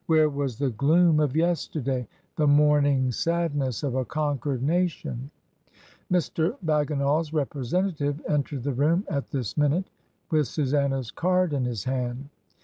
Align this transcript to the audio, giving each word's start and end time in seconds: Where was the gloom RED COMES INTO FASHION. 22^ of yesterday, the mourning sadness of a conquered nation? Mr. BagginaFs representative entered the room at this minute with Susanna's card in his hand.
Where 0.07 0.29
was 0.29 0.57
the 0.57 0.71
gloom 0.71 1.19
RED 1.21 1.29
COMES 1.29 1.29
INTO 1.29 1.29
FASHION. 1.29 1.29
22^ 1.29 1.29
of 1.29 1.35
yesterday, 1.91 2.07
the 2.37 2.47
mourning 2.47 3.11
sadness 3.11 3.83
of 3.83 3.93
a 3.93 4.03
conquered 4.03 4.63
nation? 4.63 5.29
Mr. 6.11 6.57
BagginaFs 6.65 7.31
representative 7.31 8.19
entered 8.27 8.63
the 8.63 8.73
room 8.73 9.05
at 9.07 9.27
this 9.29 9.55
minute 9.55 9.91
with 10.31 10.47
Susanna's 10.47 11.11
card 11.11 11.53
in 11.53 11.65
his 11.65 11.83
hand. 11.83 12.29